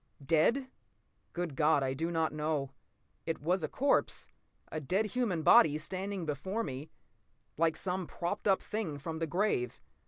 Dead? 0.25 0.67
Good 1.31 1.55
God, 1.55 1.83
I 1.83 1.93
do 1.93 2.09
not 2.09 2.33
know. 2.33 2.71
It 3.27 3.39
was 3.39 3.61
a 3.61 3.67
corpse, 3.69 4.27
a 4.71 4.79
dead 4.81 5.05
human 5.05 5.43
body, 5.43 5.77
standing 5.77 6.25
before 6.25 6.63
me 6.63 6.89
like 7.55 7.77
some 7.77 8.07
propped 8.07 8.47
up 8.47 8.63
thing 8.63 8.97
from 8.97 9.19
the 9.19 9.27
grave. 9.27 9.79